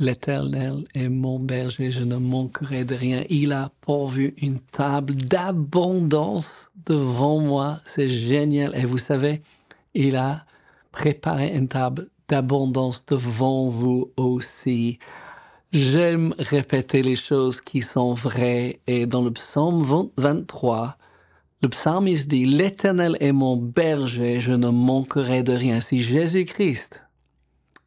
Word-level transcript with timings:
L'Éternel 0.00 0.84
est 0.94 1.08
mon 1.08 1.40
berger, 1.40 1.90
je 1.90 2.04
ne 2.04 2.18
manquerai 2.18 2.84
de 2.84 2.94
rien. 2.94 3.24
Il 3.30 3.52
a 3.52 3.72
pourvu 3.80 4.34
une 4.38 4.60
table 4.60 5.16
d'abondance 5.16 6.70
devant 6.86 7.40
moi. 7.40 7.80
C'est 7.84 8.08
génial. 8.08 8.76
Et 8.76 8.84
vous 8.84 8.98
savez, 8.98 9.42
il 9.94 10.14
a 10.14 10.44
préparé 10.92 11.52
une 11.56 11.66
table 11.66 12.10
d'abondance 12.28 13.04
devant 13.06 13.68
vous 13.68 14.12
aussi. 14.16 15.00
J'aime 15.72 16.32
répéter 16.38 17.02
les 17.02 17.16
choses 17.16 17.60
qui 17.60 17.82
sont 17.82 18.14
vraies. 18.14 18.78
Et 18.86 19.04
dans 19.04 19.22
le 19.22 19.32
psaume 19.32 20.10
23, 20.16 20.96
le 21.60 21.68
psalmiste 21.70 22.28
dit, 22.28 22.44
L'Éternel 22.44 23.16
est 23.18 23.32
mon 23.32 23.56
berger, 23.56 24.38
je 24.38 24.52
ne 24.52 24.68
manquerai 24.68 25.42
de 25.42 25.54
rien. 25.54 25.80
Si 25.80 26.02
Jésus-Christ 26.02 27.02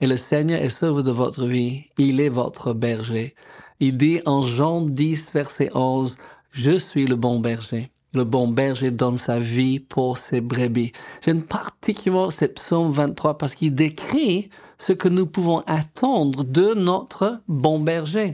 est 0.02 0.08
le 0.08 0.18
Seigneur 0.18 0.62
et 0.62 0.70
Sauveur 0.70 1.04
de 1.04 1.12
votre 1.12 1.46
vie, 1.46 1.86
il 2.00 2.20
est 2.20 2.30
votre 2.30 2.74
berger. 2.74 3.36
Il 3.80 3.98
dit 3.98 4.20
en 4.26 4.42
Jean 4.42 4.82
10, 4.82 5.32
verset 5.32 5.70
11, 5.76 6.18
Je 6.52 6.72
suis 6.78 7.06
le 7.06 7.16
bon 7.16 7.40
berger. 7.40 7.92
Le 8.14 8.24
bon 8.24 8.48
berger 8.48 8.92
donne 8.92 9.18
sa 9.18 9.40
vie 9.40 9.80
pour 9.80 10.18
ses 10.18 10.42
brebis. 10.42 10.92
J'aime 11.24 11.44
particulièrement 11.44 12.32
ce 12.32 12.46
psaume 12.46 12.92
23 12.92 13.38
parce 13.38 13.56
qu'il 13.56 13.76
décrit 13.76 14.50
ce 14.80 14.92
que 14.92 15.08
nous 15.08 15.28
pouvons 15.28 15.60
attendre 15.68 16.44
de 16.44 16.74
notre 16.74 17.40
bon 17.48 17.80
berger. 17.80 18.34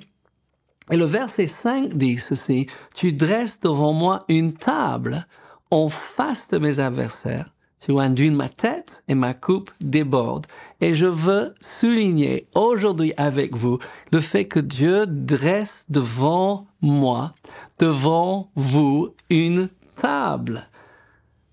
Et 0.89 0.95
le 0.95 1.05
verset 1.05 1.47
5 1.47 1.93
dit 1.93 2.17
ceci, 2.17 2.67
Tu 2.95 3.11
dresses 3.11 3.59
devant 3.59 3.91
moi 3.91 4.23
une 4.29 4.53
table 4.53 5.27
en 5.69 5.89
face 5.89 6.47
de 6.47 6.59
mes 6.59 6.79
adversaires. 6.79 7.53
Tu 7.79 7.97
induis 7.99 8.31
ma 8.31 8.49
tête 8.49 9.03
et 9.07 9.15
ma 9.15 9.33
coupe 9.33 9.71
déborde. 9.79 10.47
Et 10.81 10.93
je 10.93 11.05
veux 11.05 11.53
souligner 11.61 12.47
aujourd'hui 12.55 13.13
avec 13.17 13.55
vous 13.55 13.79
le 14.11 14.19
fait 14.19 14.47
que 14.47 14.59
Dieu 14.59 15.05
dresse 15.05 15.85
devant 15.89 16.67
moi, 16.81 17.33
devant 17.79 18.49
vous, 18.55 19.13
une 19.29 19.69
table. 19.95 20.67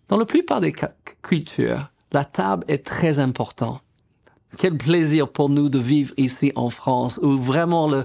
Dans 0.09 0.17
la 0.19 0.25
plupart 0.25 0.61
des 0.61 0.75
cultures, 1.23 1.91
la 2.13 2.25
table 2.25 2.65
est 2.69 2.85
très 2.85 3.19
importante 3.19 3.84
quel 4.57 4.77
plaisir 4.77 5.29
pour 5.29 5.49
nous 5.49 5.69
de 5.69 5.79
vivre 5.79 6.13
ici 6.17 6.53
en 6.55 6.71
France, 6.71 7.19
où 7.23 7.37
vraiment 7.37 7.89
le, 7.89 8.05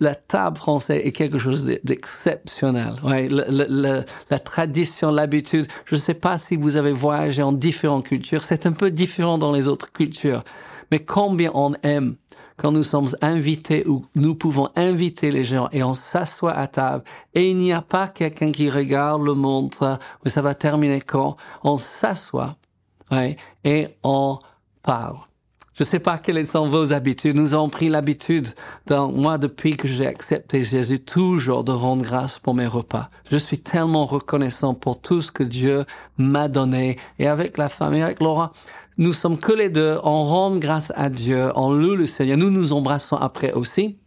la 0.00 0.14
table 0.14 0.56
française 0.56 1.00
est 1.04 1.12
quelque 1.12 1.38
chose 1.38 1.64
d'exceptionnel. 1.82 2.94
Ouais, 3.04 3.28
la 3.28 4.38
tradition, 4.38 5.10
l'habitude. 5.10 5.66
Je 5.84 5.94
ne 5.94 6.00
sais 6.00 6.14
pas 6.14 6.38
si 6.38 6.56
vous 6.56 6.76
avez 6.76 6.92
voyagé 6.92 7.42
en 7.42 7.52
différentes 7.52 8.06
cultures, 8.06 8.44
c'est 8.44 8.66
un 8.66 8.72
peu 8.72 8.90
différent 8.90 9.38
dans 9.38 9.52
les 9.52 9.68
autres 9.68 9.92
cultures. 9.92 10.44
Mais 10.90 10.98
combien 11.00 11.50
on 11.54 11.74
aime 11.82 12.16
quand 12.56 12.72
nous 12.72 12.84
sommes 12.84 13.08
invités 13.20 13.86
ou 13.86 14.06
nous 14.14 14.34
pouvons 14.34 14.68
inviter 14.76 15.30
les 15.30 15.44
gens 15.44 15.68
et 15.72 15.82
on 15.82 15.94
s'assoit 15.94 16.52
à 16.52 16.66
table 16.66 17.04
et 17.34 17.50
il 17.50 17.56
n'y 17.56 17.72
a 17.72 17.82
pas 17.82 18.08
quelqu'un 18.08 18.52
qui 18.52 18.70
regarde 18.70 19.22
le 19.22 19.34
montre, 19.34 19.98
mais 20.22 20.30
ça 20.30 20.42
va 20.42 20.54
terminer 20.54 21.00
quand 21.00 21.36
on 21.64 21.76
s'assoit 21.76 22.56
ouais, 23.10 23.36
et 23.64 23.88
on 24.02 24.38
parle. 24.82 25.18
Je 25.74 25.82
ne 25.82 25.86
sais 25.86 25.98
pas 25.98 26.18
quelles 26.18 26.46
sont 26.46 26.68
vos 26.68 26.92
habitudes. 26.92 27.34
Nous 27.34 27.52
avons 27.52 27.68
pris 27.68 27.88
l'habitude, 27.88 28.46
moi, 28.88 29.38
depuis 29.38 29.76
que 29.76 29.88
j'ai 29.88 30.06
accepté 30.06 30.62
Jésus, 30.62 31.00
toujours 31.00 31.64
de 31.64 31.72
rendre 31.72 32.04
grâce 32.04 32.38
pour 32.38 32.54
mes 32.54 32.68
repas. 32.68 33.10
Je 33.28 33.36
suis 33.36 33.58
tellement 33.58 34.06
reconnaissant 34.06 34.74
pour 34.74 35.00
tout 35.00 35.20
ce 35.20 35.32
que 35.32 35.42
Dieu 35.42 35.84
m'a 36.16 36.46
donné. 36.46 36.96
Et 37.18 37.26
avec 37.26 37.58
la 37.58 37.68
famille, 37.68 38.02
avec 38.02 38.20
Laura, 38.20 38.52
nous 38.98 39.12
sommes 39.12 39.36
que 39.36 39.52
les 39.52 39.68
deux. 39.68 39.98
On 40.04 40.24
rend 40.24 40.54
grâce 40.56 40.92
à 40.94 41.10
Dieu, 41.10 41.50
on 41.56 41.72
loue 41.72 41.96
le 41.96 42.06
Seigneur. 42.06 42.36
Nous 42.36 42.50
nous 42.50 42.72
embrassons 42.72 43.16
après 43.16 43.52
aussi. 43.52 43.98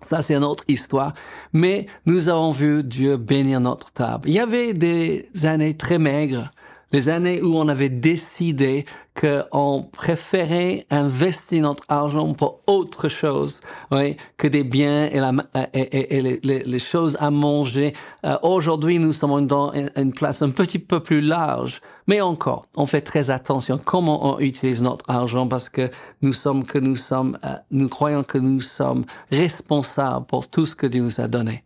Ça, 0.00 0.22
c'est 0.22 0.34
une 0.34 0.44
autre 0.44 0.64
histoire. 0.66 1.12
Mais 1.52 1.88
nous 2.06 2.30
avons 2.30 2.52
vu 2.52 2.82
Dieu 2.82 3.18
bénir 3.18 3.60
notre 3.60 3.92
table. 3.92 4.30
Il 4.30 4.34
y 4.34 4.40
avait 4.40 4.72
des 4.72 5.28
années 5.44 5.76
très 5.76 5.98
maigres 5.98 6.50
les 6.92 7.08
années 7.08 7.42
où 7.42 7.56
on 7.56 7.68
avait 7.68 7.88
décidé 7.88 8.84
qu'on 9.20 9.88
préférait 9.92 10.86
investir 10.90 11.62
notre 11.62 11.84
argent 11.88 12.32
pour 12.32 12.60
autre 12.66 13.08
chose 13.08 13.60
oui, 13.90 14.16
que 14.36 14.46
des 14.48 14.64
biens 14.64 15.08
et, 15.12 16.22
les, 16.22 16.78
choses 16.78 17.16
à 17.20 17.30
manger. 17.30 17.92
Euh, 18.24 18.36
Aujourd'hui, 18.42 18.98
nous 18.98 19.12
sommes 19.12 19.46
dans 19.46 19.72
une 19.96 20.12
place 20.12 20.42
un 20.42 20.50
petit 20.50 20.78
peu 20.78 21.00
plus 21.00 21.20
large, 21.20 21.80
mais 22.06 22.20
encore, 22.20 22.66
on 22.74 22.86
fait 22.86 23.02
très 23.02 23.30
attention 23.30 23.78
comment 23.82 24.34
on 24.34 24.38
utilise 24.40 24.82
notre 24.82 25.04
argent 25.08 25.46
parce 25.46 25.68
que 25.68 25.90
nous 26.22 26.32
sommes 26.32 26.64
que 26.64 26.78
nous 26.78 26.96
sommes, 26.96 27.38
euh, 27.44 27.54
nous 27.70 27.88
croyons 27.88 28.22
que 28.22 28.38
nous 28.38 28.60
sommes 28.60 29.04
responsables 29.30 30.26
pour 30.26 30.48
tout 30.48 30.66
ce 30.66 30.74
que 30.74 30.86
Dieu 30.86 31.02
nous 31.02 31.20
a 31.20 31.28
donné. 31.28 31.64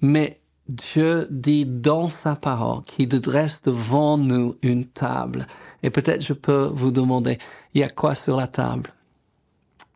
Mais 0.00 0.40
Dieu 0.68 1.26
dit 1.30 1.66
dans 1.66 2.08
sa 2.08 2.36
parole 2.36 2.84
qu'il 2.84 3.08
dresse 3.08 3.62
devant 3.62 4.16
nous 4.16 4.56
une 4.62 4.86
table. 4.86 5.46
Et 5.82 5.90
peut-être 5.90 6.22
je 6.22 6.32
peux 6.32 6.70
vous 6.72 6.90
demander, 6.90 7.38
il 7.74 7.80
y 7.80 7.84
a 7.84 7.90
quoi 7.90 8.14
sur 8.14 8.36
la 8.36 8.46
table? 8.46 8.90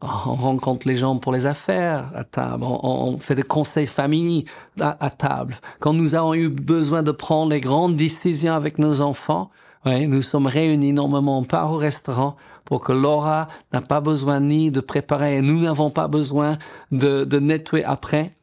On 0.03 0.35
rencontre 0.35 0.87
les 0.87 0.95
gens 0.95 1.17
pour 1.17 1.33
les 1.33 1.47
affaires 1.47 2.13
à 2.15 2.23
table, 2.23 2.65
on, 2.65 3.19
fait 3.19 3.35
des 3.35 3.43
conseils 3.43 3.87
famille 3.87 4.45
à, 4.79 5.11
table. 5.11 5.57
Quand 5.81 5.93
nous 5.93 6.15
avons 6.15 6.35
eu 6.35 6.49
besoin 6.49 7.03
de 7.03 7.11
prendre 7.11 7.51
les 7.51 7.61
grandes 7.61 7.97
décisions 7.97 8.53
avec 8.53 8.79
nos 8.79 9.01
enfants, 9.01 9.51
oui, 9.87 10.07
nous 10.07 10.23
sommes 10.23 10.47
réunis 10.47 10.93
normalement 10.93 11.43
pas 11.43 11.67
au 11.67 11.77
restaurant 11.77 12.37
pour 12.65 12.85
que 12.85 12.93
Laura 12.93 13.49
n'a 13.73 13.81
pas 13.81 14.01
besoin 14.01 14.39
ni 14.39 14.71
de 14.71 14.81
préparer 14.81 15.41
nous 15.41 15.61
n'avons 15.61 15.91
pas 15.91 16.07
besoin 16.07 16.59
de 16.93 17.39
nettoyer 17.39 17.85
après 17.85 18.38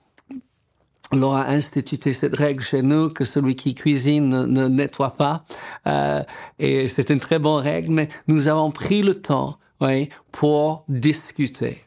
on 1.11 1.33
a 1.33 1.45
institué 1.47 2.13
cette 2.13 2.35
règle 2.35 2.63
chez 2.63 2.81
nous 2.81 3.09
que 3.09 3.25
celui 3.25 3.55
qui 3.55 3.75
cuisine 3.75 4.45
ne, 4.45 4.67
nettoie 4.67 5.11
pas. 5.11 5.45
Euh, 5.87 6.23
et 6.59 6.87
c'est 6.87 7.09
une 7.09 7.19
très 7.19 7.39
bonne 7.39 7.61
règle, 7.61 7.91
mais 7.91 8.09
nous 8.27 8.47
avons 8.47 8.71
pris 8.71 9.01
le 9.01 9.21
temps 9.21 9.57
oui, 9.81 10.09
pour 10.31 10.83
discuter. 10.87 11.85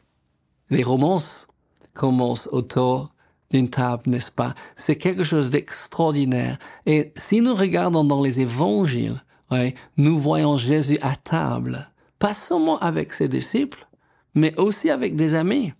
Les 0.69 0.83
romances 0.83 1.47
commencent 1.93 2.47
autour 2.51 3.13
d'une 3.51 3.69
table, 3.69 4.03
n'est-ce 4.07 4.31
pas? 4.31 4.53
C'est 4.77 4.95
quelque 4.95 5.23
chose 5.23 5.49
d'extraordinaire. 5.49 6.59
Et 6.85 7.11
si 7.15 7.41
nous 7.41 7.55
regardons 7.55 8.03
dans 8.03 8.21
les 8.21 8.39
évangiles, 8.39 9.23
oui, 9.51 9.73
nous 9.97 10.19
voyons 10.19 10.57
Jésus 10.57 10.99
à 11.01 11.15
table, 11.15 11.89
pas 12.19 12.33
seulement 12.33 12.77
avec 12.79 13.13
ses 13.13 13.27
disciples, 13.27 13.87
mais 14.35 14.55
aussi 14.57 14.91
avec 14.91 15.15
des 15.15 15.33
amis. 15.33 15.73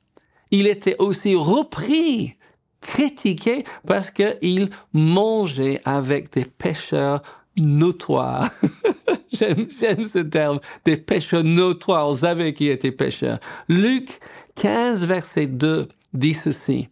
Il 0.50 0.66
était 0.66 0.96
aussi 0.98 1.36
repris 1.36 2.36
critiqué 2.82 3.64
parce 3.86 4.12
qu'il 4.12 4.70
mangeait 4.94 5.82
avec 5.86 6.34
des 6.34 6.46
pêcheurs 6.46 7.22
notoires. 7.58 8.50
j'aime, 9.32 9.68
ce 9.70 10.20
terme, 10.20 10.60
des 10.86 10.98
pêcheurs 10.98 11.44
notoires. 11.44 12.08
On 12.08 12.14
savait 12.14 12.54
qui 12.54 12.70
étaient 12.70 12.92
pêcheurs. 12.92 13.40
Luc 13.68 14.20
15, 14.56 15.06
verset 15.06 15.48
2 15.48 15.88
dit 16.14 16.34
ceci. 16.34 16.90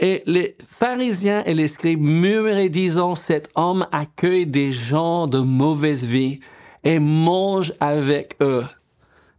Et 0.00 0.22
les 0.26 0.56
pharisiens 0.70 1.42
et 1.44 1.54
les 1.54 1.66
scribes 1.66 2.00
murmuraient 2.00 2.68
disant, 2.68 3.14
cet 3.14 3.50
homme 3.56 3.86
accueille 3.90 4.46
des 4.46 4.70
gens 4.70 5.26
de 5.26 5.40
mauvaise 5.40 6.06
vie 6.06 6.38
et 6.84 7.00
mange 7.00 7.72
avec 7.80 8.36
eux. 8.40 8.64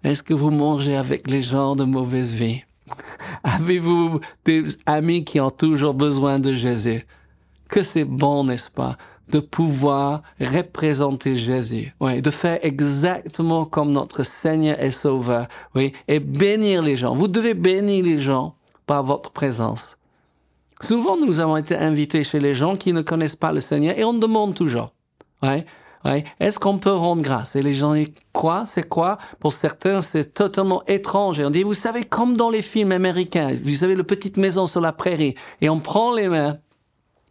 Est-ce 0.03 0.21
que 0.21 0.33
vous 0.33 0.51
mangez 0.51 0.97
avec 0.97 1.29
les 1.29 1.41
gens 1.41 1.75
de 1.75 1.85
mauvaise 1.85 2.33
vie? 2.33 2.63
Avez-vous 3.43 4.19
des 4.45 4.63
amis 4.85 5.23
qui 5.23 5.39
ont 5.39 5.51
toujours 5.51 5.93
besoin 5.93 6.39
de 6.39 6.53
Jésus? 6.53 7.05
Que 7.69 7.83
c'est 7.83 8.05
bon, 8.05 8.43
n'est-ce 8.43 8.71
pas, 8.71 8.97
de 9.29 9.39
pouvoir 9.39 10.23
représenter 10.39 11.37
Jésus, 11.37 11.93
oui, 11.99 12.21
de 12.21 12.31
faire 12.31 12.59
exactement 12.63 13.65
comme 13.65 13.91
notre 13.91 14.23
Seigneur 14.23 14.81
et 14.81 14.91
Sauveur, 14.91 15.47
oui, 15.75 15.93
et 16.07 16.19
bénir 16.19 16.81
les 16.81 16.97
gens. 16.97 17.15
Vous 17.15 17.27
devez 17.27 17.53
bénir 17.53 18.03
les 18.03 18.17
gens 18.17 18.55
par 18.85 19.03
votre 19.03 19.31
présence. 19.31 19.97
Souvent, 20.81 21.17
nous 21.17 21.39
avons 21.39 21.57
été 21.57 21.75
invités 21.75 22.23
chez 22.23 22.39
les 22.39 22.55
gens 22.55 22.75
qui 22.75 22.93
ne 22.93 23.01
connaissent 23.01 23.35
pas 23.35 23.51
le 23.51 23.59
Seigneur 23.59 23.97
et 23.97 24.03
on 24.03 24.13
demande 24.13 24.55
toujours, 24.55 24.93
est-ce 26.05 26.59
qu'on 26.59 26.77
peut 26.77 26.93
rendre 26.93 27.21
grâce? 27.21 27.55
Et 27.55 27.61
les 27.61 27.73
gens 27.73 27.93
disent 27.93 28.13
quoi 28.31 28.65
C'est 28.65 28.87
quoi? 28.87 29.17
Pour 29.39 29.53
certains, 29.53 30.01
c'est 30.01 30.33
totalement 30.33 30.83
étrange. 30.85 31.39
Et 31.39 31.45
on 31.45 31.49
dit, 31.49 31.63
vous 31.63 31.73
savez, 31.73 32.03
comme 32.03 32.37
dans 32.37 32.49
les 32.49 32.61
films 32.61 32.91
américains, 32.91 33.57
vous 33.63 33.83
avez 33.83 33.95
la 33.95 34.03
petite 34.03 34.37
maison 34.37 34.65
sur 34.65 34.81
la 34.81 34.93
prairie, 34.93 35.35
et 35.61 35.69
on 35.69 35.79
prend 35.79 36.13
les 36.13 36.27
mains. 36.27 36.57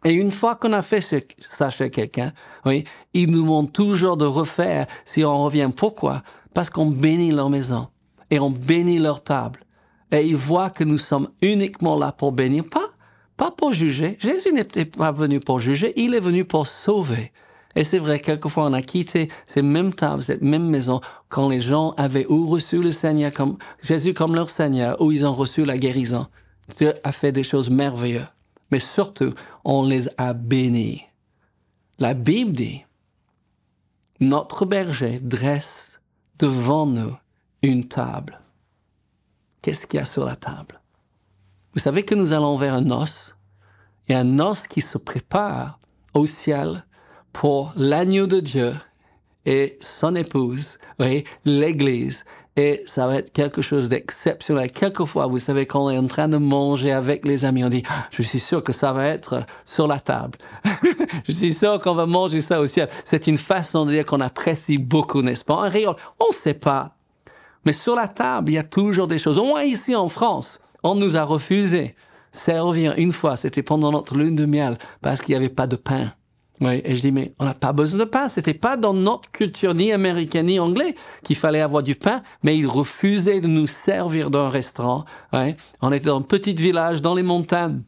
Et 0.05 0.13
une 0.13 0.31
fois 0.31 0.55
qu'on 0.55 0.71
a 0.73 0.81
fait 0.81 1.01
ça 1.41 1.69
chez 1.69 1.89
quelqu'un, 1.89 2.31
oui, 2.65 2.85
ils 3.13 3.29
nous 3.29 3.43
montrent 3.43 3.73
toujours 3.73 4.15
de 4.15 4.25
refaire 4.25 4.87
si 5.03 5.25
on 5.25 5.43
revient. 5.43 5.69
Pourquoi? 5.75 6.21
Parce 6.53 6.69
qu'on 6.69 6.85
bénit 6.85 7.31
leur 7.31 7.49
maison 7.49 7.87
et 8.31 8.39
on 8.39 8.49
bénit 8.49 8.99
leur 8.99 9.23
table. 9.23 9.59
Et 10.11 10.25
ils 10.25 10.37
voient 10.37 10.69
que 10.69 10.85
nous 10.85 10.97
sommes 10.97 11.29
uniquement 11.41 11.97
là 11.97 12.13
pour 12.13 12.31
bénir, 12.31 12.63
pas, 12.69 12.91
pas 13.35 13.51
pour 13.51 13.73
juger. 13.73 14.17
Jésus 14.19 14.53
n'était 14.53 14.85
pas 14.85 15.11
venu 15.11 15.41
pour 15.41 15.59
juger, 15.59 15.91
il 15.97 16.13
est 16.15 16.19
venu 16.19 16.45
pour 16.45 16.67
sauver. 16.67 17.33
Et 17.79 17.85
c'est 17.85 17.97
vrai, 17.97 18.19
quelquefois, 18.19 18.65
on 18.65 18.73
a 18.73 18.81
quitté 18.81 19.29
ces 19.47 19.61
mêmes 19.61 19.93
tables, 19.93 20.21
cette 20.21 20.41
même 20.41 20.67
maison, 20.67 20.99
quand 21.29 21.47
les 21.47 21.61
gens 21.61 21.91
avaient 21.91 22.25
ou 22.27 22.45
reçu 22.45 22.83
le 22.83 22.91
Seigneur 22.91 23.31
comme, 23.31 23.57
Jésus 23.81 24.13
comme 24.13 24.35
leur 24.35 24.49
Seigneur, 24.49 24.99
ou 25.01 25.13
ils 25.13 25.25
ont 25.25 25.33
reçu 25.33 25.63
la 25.63 25.77
guérison. 25.77 26.27
Dieu 26.77 26.93
a 27.05 27.13
fait 27.13 27.31
des 27.31 27.43
choses 27.43 27.69
merveilleuses. 27.69 28.27
Mais 28.69 28.81
surtout, 28.81 29.33
on 29.63 29.83
les 29.83 30.09
a 30.17 30.33
bénis. 30.33 31.05
La 31.99 32.13
Bible 32.13 32.51
dit, 32.51 32.83
notre 34.19 34.65
berger 34.65 35.21
dresse 35.21 36.01
devant 36.37 36.85
nous 36.85 37.15
une 37.61 37.87
table. 37.87 38.41
Qu'est-ce 39.61 39.87
qu'il 39.87 40.01
y 40.01 40.03
a 40.03 40.05
sur 40.05 40.25
la 40.25 40.35
table? 40.35 40.81
Vous 41.73 41.79
savez 41.79 42.03
que 42.03 42.13
nous 42.13 42.33
allons 42.33 42.57
vers 42.57 42.73
un 42.73 42.91
os, 42.91 43.37
et 44.09 44.15
un 44.15 44.37
os 44.39 44.67
qui 44.67 44.81
se 44.81 44.97
prépare 44.97 45.79
au 46.13 46.27
ciel 46.27 46.83
pour 47.33 47.73
l'agneau 47.75 48.27
de 48.27 48.39
Dieu 48.39 48.73
et 49.45 49.77
son 49.81 50.15
épouse, 50.15 50.77
oui, 50.99 51.23
l'Église. 51.45 52.25
Et 52.55 52.83
ça 52.85 53.07
va 53.07 53.15
être 53.15 53.31
quelque 53.31 53.61
chose 53.61 53.87
d'exceptionnel. 53.87 54.71
Quelquefois, 54.71 55.27
vous 55.27 55.39
savez, 55.39 55.65
quand 55.65 55.85
on 55.85 55.89
est 55.89 55.97
en 55.97 56.07
train 56.07 56.27
de 56.27 56.35
manger 56.35 56.91
avec 56.91 57.23
les 57.25 57.45
amis, 57.45 57.63
on 57.63 57.69
dit, 57.69 57.83
ah, 57.87 58.07
je 58.11 58.21
suis 58.21 58.39
sûr 58.39 58.63
que 58.63 58.73
ça 58.73 58.91
va 58.91 59.07
être 59.07 59.45
sur 59.65 59.87
la 59.87 59.99
table. 59.99 60.37
je 61.25 61.31
suis 61.31 61.53
sûr 61.53 61.79
qu'on 61.79 61.95
va 61.95 62.05
manger 62.05 62.41
ça 62.41 62.59
au 62.59 62.67
ciel. 62.67 62.89
C'est 63.05 63.27
une 63.27 63.37
façon 63.37 63.85
de 63.85 63.91
dire 63.91 64.05
qu'on 64.05 64.19
apprécie 64.19 64.77
beaucoup, 64.77 65.21
n'est-ce 65.21 65.45
pas? 65.45 65.55
En 65.55 65.69
on 66.19 66.27
ne 66.27 66.33
sait 66.33 66.53
pas. 66.53 66.95
Mais 67.65 67.71
sur 67.71 67.95
la 67.95 68.09
table, 68.09 68.51
il 68.51 68.55
y 68.55 68.57
a 68.57 68.63
toujours 68.63 69.07
des 69.07 69.19
choses. 69.19 69.39
Au 69.39 69.45
moins 69.45 69.63
ici 69.63 69.95
en 69.95 70.09
France, 70.09 70.59
on 70.83 70.95
nous 70.95 71.15
a 71.15 71.23
refusé 71.23 71.95
servir 72.31 72.93
une 72.97 73.13
fois, 73.13 73.37
c'était 73.37 73.63
pendant 73.63 73.91
notre 73.91 74.15
lune 74.15 74.35
de 74.35 74.45
miel, 74.45 74.77
parce 75.01 75.21
qu'il 75.21 75.33
n'y 75.33 75.37
avait 75.37 75.49
pas 75.49 75.67
de 75.67 75.75
pain. 75.75 76.11
Oui, 76.61 76.81
et 76.83 76.95
je 76.95 77.01
dis, 77.01 77.11
mais 77.11 77.33
on 77.39 77.45
n'a 77.45 77.53
pas 77.53 77.71
besoin 77.71 77.99
de 77.99 78.05
pain. 78.05 78.27
C'était 78.27 78.53
pas 78.53 78.75
dans 78.75 78.93
notre 78.93 79.31
culture, 79.31 79.73
ni 79.73 79.91
américaine, 79.93 80.47
ni 80.47 80.59
anglais, 80.59 80.95
qu'il 81.23 81.37
fallait 81.37 81.61
avoir 81.61 81.83
du 81.83 81.95
pain, 81.95 82.21
mais 82.43 82.57
ils 82.57 82.67
refusaient 82.67 83.39
de 83.39 83.47
nous 83.47 83.67
servir 83.67 84.29
dans 84.29 84.45
un 84.45 84.49
restaurant. 84.49 85.05
Ouais. 85.31 85.55
On 85.81 85.91
était 85.91 86.07
dans 86.07 86.17
un 86.17 86.21
petit 86.21 86.53
village 86.53 87.01
dans 87.01 87.15
les 87.15 87.23
montagnes 87.23 87.81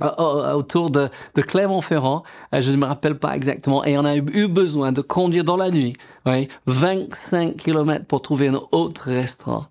autour 0.00 0.90
de, 0.90 1.10
Clermont-Ferrand, 1.36 2.22
euh, 2.54 2.62
je 2.62 2.70
ne 2.70 2.76
me 2.76 2.86
rappelle 2.86 3.18
pas 3.18 3.36
exactement, 3.36 3.84
et 3.84 3.98
on 3.98 4.04
a 4.04 4.16
eu 4.16 4.48
besoin 4.48 4.92
de 4.92 5.00
conduire 5.00 5.44
dans 5.44 5.56
la 5.56 5.70
nuit, 5.70 5.94
oui, 6.26 6.48
25 6.66 7.56
kilomètres 7.56 8.06
pour 8.06 8.22
trouver 8.22 8.48
un 8.48 8.60
autre 8.72 9.10
restaurant. 9.10 9.66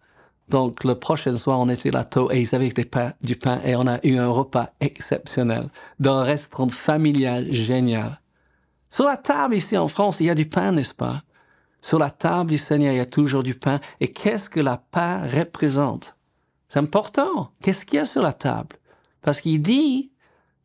Donc, 0.49 0.83
le 0.83 0.95
prochain 0.95 1.35
soir, 1.37 1.59
on 1.59 1.69
était 1.69 1.91
là 1.91 2.03
tôt 2.03 2.29
et 2.29 2.41
ils 2.41 2.53
avaient 2.53 2.69
du 2.69 2.85
pain, 2.85 3.13
du 3.21 3.37
pain 3.37 3.61
et 3.63 3.75
on 3.75 3.87
a 3.87 4.05
eu 4.05 4.17
un 4.17 4.27
repas 4.27 4.69
exceptionnel 4.81 5.69
dans 5.99 6.17
un 6.17 6.23
restaurant 6.23 6.67
familial 6.67 7.51
génial. 7.51 8.20
Sur 8.91 9.05
la 9.05 9.15
table 9.15 9.55
ici 9.55 9.77
en 9.77 9.87
France, 9.87 10.19
il 10.19 10.25
y 10.25 10.29
a 10.29 10.35
du 10.35 10.45
pain, 10.45 10.73
n'est-ce 10.73 10.93
pas? 10.93 11.23
Sur 11.81 11.97
la 11.97 12.09
table 12.09 12.51
du 12.51 12.57
Seigneur, 12.57 12.93
il 12.93 12.97
y 12.97 12.99
a 12.99 13.05
toujours 13.05 13.41
du 13.41 13.55
pain. 13.55 13.79
Et 14.01 14.09
qu'est-ce 14.09 14.49
que 14.49 14.59
la 14.59 14.77
pain 14.77 15.25
représente? 15.25 16.13
C'est 16.67 16.79
important. 16.79 17.51
Qu'est-ce 17.63 17.85
qu'il 17.85 17.95
y 17.95 17.99
a 17.99 18.05
sur 18.05 18.21
la 18.21 18.33
table? 18.33 18.75
Parce 19.21 19.39
qu'il 19.39 19.61
dit, 19.61 20.11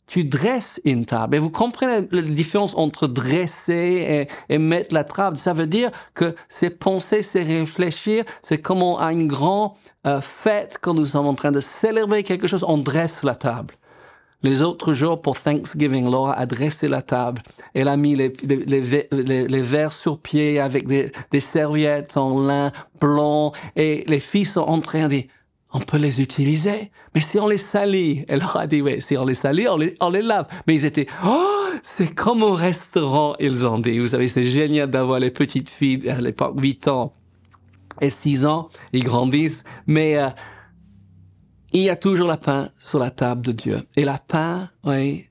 tu 0.08 0.25
dresses 0.25 0.81
une 0.84 1.05
table. 1.05 1.37
Et 1.37 1.38
vous 1.38 1.50
comprenez 1.50 2.06
la, 2.11 2.23
différence 2.23 2.75
entre 2.76 3.06
dresser 3.06 4.29
et, 4.49 4.58
mettre 4.58 4.93
la 4.93 5.05
table. 5.05 5.38
Ça 5.38 5.52
veut 5.52 5.69
dire 5.69 5.93
que 6.14 6.34
c'est 6.49 6.70
penser, 6.70 7.22
c'est 7.22 7.44
réfléchir. 7.44 8.25
C'est 8.43 8.58
comme 8.58 8.82
on 8.82 8.99
a 8.99 9.12
une 9.12 9.29
grande 9.29 9.72
euh, 10.06 10.20
fête 10.20 10.79
quand 10.81 10.94
nous 10.94 11.06
sommes 11.06 11.26
en 11.26 11.34
train 11.34 11.52
de 11.52 11.61
célébrer 11.61 12.25
quelque 12.25 12.49
chose, 12.49 12.64
on 12.67 12.79
dresse 12.79 13.22
la 13.22 13.37
table. 13.37 13.75
Les 14.43 14.62
autres 14.62 14.93
jours, 14.93 15.23
pour 15.23 15.41
Thanksgiving, 15.41 16.11
Laura 16.11 16.35
a 16.35 16.47
dressé 16.47 16.88
la 16.88 17.03
table. 17.03 17.43
Elle 17.75 17.88
a 17.88 17.97
mis 17.97 18.15
les, 18.15 19.61
verres 19.62 19.93
sur 19.93 20.19
pied 20.19 20.61
avec 20.61 20.87
des, 20.87 21.41
serviettes 21.41 22.17
en 22.17 22.41
lin 22.41 22.73
blanc. 23.00 23.53
Et 23.77 24.05
les 24.06 24.21
filles 24.21 24.44
sont 24.44 24.61
en 24.61 24.81
train 24.81 25.05
de 25.05 25.15
dire, 25.15 25.25
on 25.73 25.81
peut 25.81 25.99
les 25.99 26.21
utiliser? 26.21 26.91
Mais 27.15 27.21
si 27.21 27.38
on 27.38 27.49
les 27.49 27.59
salit, 27.59 28.25
elle 28.29 28.41
leur 28.41 28.56
a 28.56 28.67
dit, 28.67 28.83
oui, 28.83 29.00
si 29.00 29.17
on 29.17 29.25
les 29.25 29.35
salit, 29.35 29.69
on 29.69 29.77
les, 29.77 29.94
on 30.00 30.11
les 30.11 30.23
lave. 30.23 30.47
Mais 30.67 30.75
ils 30.75 30.85
étaient, 30.85 31.06
oh, 31.25 31.67
c'est 31.82 32.15
comme 32.15 32.43
au 32.43 32.55
restaurant, 32.55 33.35
ils 33.41 33.67
ont 33.67 33.79
dit. 33.79 33.99
Vous 33.99 34.09
savez, 34.09 34.29
c'est 34.29 34.44
génial 34.44 34.91
d'avoir 34.91 35.19
les 35.19 35.31
petites 35.31 35.71
filles 35.71 36.09
à 36.09 36.21
l'époque, 36.21 36.55
8 36.56 36.89
ans 36.89 37.12
et 38.00 38.11
6 38.11 38.47
ans, 38.47 38.69
ils 38.93 39.05
grandissent. 39.05 39.65
Mais 39.87 40.19
euh, 40.19 40.29
il 41.73 41.83
y 41.83 41.91
a 41.91 41.97
toujours 41.97 42.29
la 42.29 42.37
pain 42.37 42.71
sur 42.83 42.99
la 42.99 43.11
table 43.11 43.43
de 43.43 43.53
Dieu. 43.53 43.83
Et 43.97 44.05
la 44.05 44.19
pain, 44.19 44.71
oui, 44.85 45.27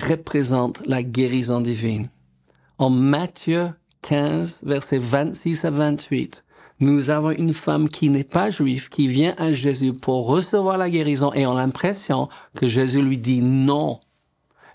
représente 0.00 0.82
la 0.86 1.02
guérison 1.02 1.60
divine. 1.60 2.08
En 2.78 2.90
Matthieu 2.90 3.70
15, 4.02 4.62
versets 4.64 4.98
26 4.98 5.64
à 5.64 5.70
28, 5.70 6.44
nous 6.80 7.10
avons 7.10 7.30
une 7.30 7.54
femme 7.54 7.88
qui 7.88 8.08
n'est 8.08 8.24
pas 8.24 8.50
juive, 8.50 8.88
qui 8.88 9.06
vient 9.06 9.34
à 9.38 9.52
Jésus 9.52 9.92
pour 9.92 10.26
recevoir 10.26 10.76
la 10.76 10.90
guérison 10.90 11.32
et 11.32 11.46
on 11.46 11.52
a 11.52 11.60
l'impression 11.60 12.28
que 12.56 12.66
Jésus 12.66 13.00
lui 13.00 13.18
dit 13.18 13.40
non. 13.40 14.00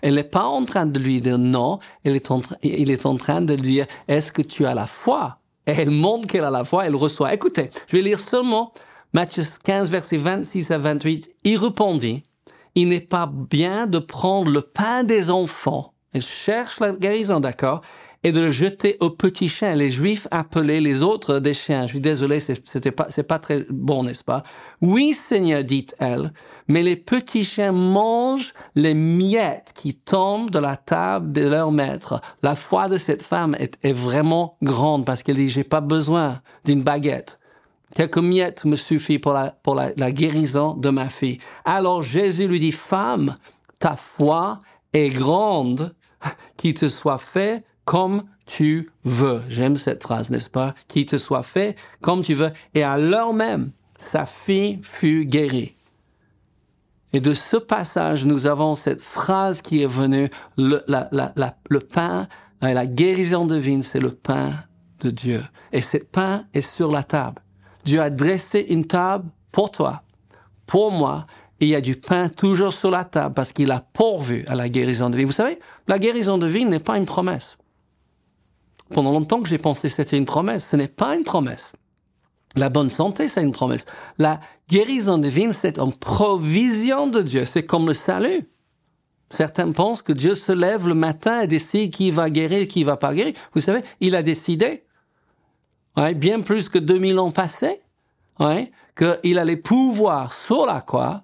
Elle 0.02 0.14
n'est 0.14 0.24
pas 0.24 0.44
en 0.44 0.64
train 0.64 0.86
de 0.86 0.98
lui 0.98 1.20
dire 1.20 1.38
non, 1.38 1.78
elle 2.04 2.16
est 2.16 2.30
en 2.30 2.40
il 2.62 2.90
est 2.90 3.04
en 3.04 3.16
train 3.16 3.42
de 3.42 3.52
lui 3.54 3.72
dire, 3.72 3.86
est-ce 4.08 4.32
que 4.32 4.40
tu 4.40 4.64
as 4.64 4.74
la 4.74 4.86
foi? 4.86 5.38
Et 5.66 5.72
elle 5.72 5.90
montre 5.90 6.26
qu'elle 6.26 6.44
a 6.44 6.50
la 6.50 6.64
foi, 6.64 6.86
elle 6.86 6.96
reçoit. 6.96 7.34
Écoutez, 7.34 7.70
je 7.86 7.96
vais 7.96 8.02
lire 8.02 8.18
seulement 8.18 8.72
Matthieu 9.12 9.42
15, 9.64 9.90
versets 9.90 10.16
26 10.16 10.70
à 10.70 10.78
28. 10.78 11.30
Il 11.44 11.56
répondit, 11.56 12.22
il 12.74 12.88
n'est 12.88 13.00
pas 13.00 13.26
bien 13.26 13.86
de 13.86 13.98
prendre 13.98 14.50
le 14.50 14.62
pain 14.62 15.02
des 15.04 15.30
enfants. 15.30 15.94
Elle 16.12 16.22
cherche 16.22 16.80
la 16.80 16.92
guérison, 16.92 17.40
d'accord? 17.40 17.82
et 18.22 18.32
de 18.32 18.40
le 18.40 18.50
jeter 18.50 18.96
aux 19.00 19.10
petits 19.10 19.48
chiens. 19.48 19.74
Les 19.74 19.90
Juifs 19.90 20.28
appelaient 20.30 20.80
les 20.80 21.02
autres 21.02 21.38
des 21.38 21.54
chiens. 21.54 21.82
Je 21.82 21.92
suis 21.92 22.00
désolé, 22.00 22.40
c'était 22.40 22.90
pas, 22.90 23.06
c'est 23.08 23.26
pas 23.26 23.38
très 23.38 23.64
bon, 23.70 24.04
n'est-ce 24.04 24.24
pas? 24.24 24.42
Oui, 24.80 25.14
Seigneur, 25.14 25.64
dit-elle, 25.64 26.32
mais 26.68 26.82
les 26.82 26.96
petits 26.96 27.44
chiens 27.44 27.72
mangent 27.72 28.52
les 28.74 28.94
miettes 28.94 29.72
qui 29.74 29.94
tombent 29.94 30.50
de 30.50 30.58
la 30.58 30.76
table 30.76 31.32
de 31.32 31.46
leur 31.46 31.72
maître. 31.72 32.20
La 32.42 32.56
foi 32.56 32.88
de 32.88 32.98
cette 32.98 33.22
femme 33.22 33.56
est, 33.58 33.78
est 33.82 33.94
vraiment 33.94 34.58
grande 34.62 35.06
parce 35.06 35.22
qu'elle 35.22 35.36
dit, 35.36 35.48
j'ai 35.48 35.64
pas 35.64 35.80
besoin 35.80 36.42
d'une 36.64 36.82
baguette. 36.82 37.38
Quelques 37.94 38.18
miettes 38.18 38.64
me 38.64 38.76
suffit 38.76 39.18
pour 39.18 39.32
la, 39.32 39.50
pour 39.50 39.74
la, 39.74 39.90
la 39.96 40.12
guérison 40.12 40.74
de 40.74 40.90
ma 40.90 41.08
fille. 41.08 41.38
Alors 41.64 42.02
Jésus 42.02 42.46
lui 42.46 42.60
dit, 42.60 42.72
femme, 42.72 43.34
ta 43.78 43.96
foi 43.96 44.58
est 44.92 45.08
grande, 45.08 45.94
qu'il 46.56 46.74
te 46.74 46.88
soit 46.88 47.18
fait 47.18 47.64
comme 47.84 48.24
tu 48.46 48.90
veux. 49.04 49.42
J'aime 49.48 49.76
cette 49.76 50.02
phrase, 50.02 50.30
n'est-ce 50.30 50.50
pas? 50.50 50.74
Qu'il 50.88 51.06
te 51.06 51.16
soit 51.16 51.42
fait 51.42 51.76
comme 52.00 52.22
tu 52.22 52.34
veux. 52.34 52.50
Et 52.74 52.82
à 52.82 52.98
l'heure 52.98 53.32
même, 53.32 53.72
sa 53.98 54.26
fille 54.26 54.80
fut 54.82 55.24
guérie. 55.24 55.76
Et 57.12 57.20
de 57.20 57.34
ce 57.34 57.56
passage, 57.56 58.24
nous 58.24 58.46
avons 58.46 58.74
cette 58.74 59.02
phrase 59.02 59.62
qui 59.62 59.82
est 59.82 59.86
venue, 59.86 60.30
le, 60.56 60.84
le 60.88 61.78
pain, 61.80 62.28
euh, 62.62 62.72
la 62.72 62.86
guérison 62.86 63.46
divine, 63.46 63.82
c'est 63.82 63.98
le 63.98 64.14
pain 64.14 64.52
de 65.00 65.10
Dieu. 65.10 65.42
Et 65.72 65.82
ce 65.82 65.96
pain 65.96 66.44
est 66.54 66.60
sur 66.62 66.90
la 66.92 67.02
table. 67.02 67.42
Dieu 67.84 68.00
a 68.00 68.10
dressé 68.10 68.66
une 68.68 68.86
table 68.86 69.28
pour 69.52 69.70
toi, 69.70 70.02
pour 70.66 70.90
moi, 70.90 71.26
et 71.60 71.66
il 71.66 71.68
y 71.70 71.74
a 71.74 71.80
du 71.80 71.96
pain 71.96 72.28
toujours 72.28 72.72
sur 72.72 72.90
la 72.90 73.04
table 73.04 73.34
parce 73.34 73.52
qu'il 73.52 73.70
a 73.70 73.80
pourvu 73.92 74.44
à 74.48 74.54
la 74.54 74.68
guérison 74.68 75.10
divine. 75.10 75.26
Vous 75.26 75.32
savez, 75.32 75.58
la 75.88 75.98
guérison 75.98 76.38
divine 76.38 76.70
n'est 76.70 76.80
pas 76.80 76.96
une 76.96 77.04
promesse. 77.04 77.58
Pendant 78.88 79.12
longtemps 79.12 79.42
que 79.42 79.48
j'ai 79.48 79.58
pensé 79.58 79.88
que 79.88 79.94
c'était 79.94 80.16
une 80.16 80.24
promesse. 80.24 80.66
Ce 80.66 80.76
n'est 80.76 80.88
pas 80.88 81.14
une 81.14 81.22
promesse. 81.22 81.72
La 82.56 82.70
bonne 82.70 82.90
santé, 82.90 83.28
c'est 83.28 83.42
une 83.42 83.52
promesse. 83.52 83.86
La 84.18 84.40
guérison 84.68 85.18
divine, 85.18 85.52
c'est 85.52 85.78
une 85.78 85.92
provision 85.92 87.06
de 87.06 87.22
Dieu. 87.22 87.44
C'est 87.44 87.64
comme 87.64 87.86
le 87.86 87.94
salut. 87.94 88.48
Certains 89.30 89.70
pensent 89.70 90.02
que 90.02 90.12
Dieu 90.12 90.34
se 90.34 90.50
lève 90.50 90.88
le 90.88 90.94
matin 90.94 91.42
et 91.42 91.46
décide 91.46 91.92
qui 91.92 92.10
va 92.10 92.30
guérir, 92.30 92.66
qui 92.66 92.82
va 92.82 92.96
pas 92.96 93.14
guérir. 93.14 93.34
Vous 93.54 93.60
savez, 93.60 93.82
il 94.00 94.16
a 94.16 94.24
décidé, 94.24 94.82
bien 96.14 96.40
plus 96.40 96.68
que 96.68 96.78
2000 96.78 97.18
ans 97.18 97.30
passés, 97.30 97.80
qu'il 98.96 99.38
allait 99.38 99.56
pouvoir 99.56 100.32
sur 100.32 100.66
la 100.66 100.80
croix 100.80 101.22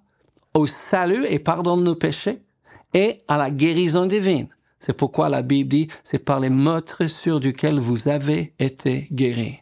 au 0.55 0.67
salut 0.67 1.27
et 1.29 1.39
pardon 1.39 1.77
de 1.77 1.83
nos 1.83 1.95
péchés 1.95 2.41
et 2.95 3.21
à 3.29 3.37
la 3.37 3.51
guérison 3.51 4.07
divine. 4.07 4.49
C'est 4.79 4.97
pourquoi 4.97 5.29
la 5.29 5.43
Bible 5.43 5.69
dit, 5.69 5.89
c'est 6.05 6.19
par 6.19 6.41
les 6.41 6.51
motressures 6.51 7.41
duquel 7.41 7.79
vous 7.79 8.09
avez 8.09 8.55
été 8.59 9.09
guéris. 9.13 9.61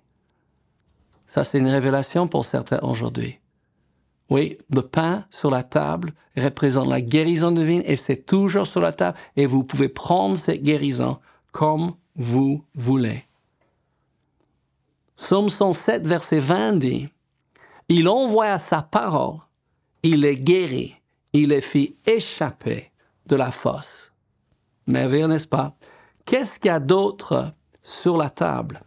Ça, 1.29 1.45
c'est 1.45 1.59
une 1.59 1.69
révélation 1.69 2.29
pour 2.29 2.45
certains 2.45 2.81
aujourd'hui. 2.83 3.39
Oui, 4.31 4.59
le 4.71 4.83
pain 4.83 5.25
sur 5.31 5.51
la 5.51 5.63
table 5.63 6.13
représente 6.37 6.89
la 6.89 7.01
guérison 7.01 7.51
divine 7.51 7.83
et 7.87 7.97
c'est 7.97 8.25
toujours 8.25 8.67
sur 8.67 8.81
la 8.81 8.93
table 8.93 9.19
et 9.37 9.47
vous 9.47 9.65
pouvez 9.65 9.89
prendre 9.89 10.39
cette 10.39 10.63
guérison 10.63 11.19
comme 11.53 11.95
vous 12.17 12.65
voulez. 12.75 13.25
Somme 15.17 15.49
107, 15.49 16.07
verset 16.07 16.41
20 16.41 16.79
dit, 16.79 17.09
Il 17.89 18.09
envoya 18.09 18.59
sa 18.59 18.83
parole, 18.83 19.39
il 20.03 20.21
les 20.21 20.37
guérit, 20.37 20.97
il 21.33 21.49
les 21.49 21.61
fit 21.61 21.97
échapper 22.07 22.91
de 23.27 23.37
la 23.37 23.51
fosse 23.51 24.11
merveilleux, 24.87 25.27
n'est-ce 25.27 25.47
pas? 25.47 25.75
Qu'est-ce 26.25 26.59
qu'il 26.59 26.69
y 26.69 26.75
a 26.75 26.81
d'autre 26.81 27.53
sur 27.83 28.17
la 28.17 28.31
table? 28.31 28.81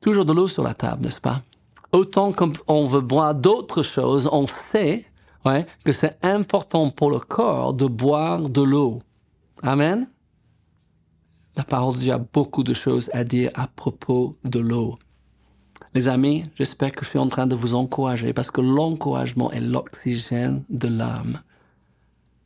Toujours 0.00 0.24
de 0.24 0.32
l'eau 0.32 0.48
sur 0.48 0.62
la 0.62 0.74
table, 0.74 1.04
n'est-ce 1.04 1.20
pas? 1.20 1.42
Autant 1.92 2.32
qu'on 2.32 2.86
veut 2.86 3.00
boire 3.00 3.34
d'autres 3.34 3.82
choses, 3.82 4.28
on 4.30 4.46
sait 4.46 5.06
que 5.84 5.92
c'est 5.92 6.18
important 6.24 6.90
pour 6.90 7.10
le 7.10 7.20
corps 7.20 7.72
de 7.72 7.86
boire 7.86 8.48
de 8.48 8.62
l'eau. 8.62 8.98
Amen? 9.62 10.08
La 11.56 11.64
parole 11.64 11.94
de 11.94 12.00
Dieu 12.00 12.12
a 12.12 12.18
beaucoup 12.18 12.62
de 12.62 12.74
choses 12.74 13.08
à 13.14 13.24
dire 13.24 13.50
à 13.54 13.66
propos 13.66 14.36
de 14.44 14.60
l'eau. 14.60 14.98
Les 15.94 16.06
amis, 16.06 16.44
j'espère 16.54 16.92
que 16.92 17.02
je 17.02 17.08
suis 17.08 17.18
en 17.18 17.28
train 17.28 17.46
de 17.46 17.54
vous 17.54 17.74
encourager 17.74 18.34
parce 18.34 18.50
que 18.50 18.60
l'encouragement 18.60 19.50
est 19.50 19.62
l'oxygène 19.62 20.64
de 20.68 20.88
l'âme. 20.88 21.40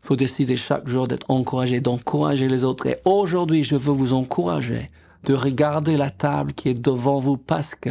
Il 0.05 0.07
faut 0.07 0.17
décider 0.17 0.57
chaque 0.57 0.87
jour 0.87 1.09
d'être 1.09 1.29
encouragé, 1.29 1.81
d'encourager 1.81 2.47
les 2.47 2.63
autres. 2.63 2.87
Et 2.87 3.01
aujourd'hui, 3.05 3.65
je 3.65 3.75
veux 3.75 3.93
vous 3.93 4.13
encourager 4.13 4.93
de 5.25 5.35
regarder 5.35 5.97
la 5.97 6.11
table 6.11 6.53
qui 6.53 6.69
est 6.69 6.75
devant 6.75 7.19
vous 7.19 7.37
parce 7.37 7.75
que 7.75 7.91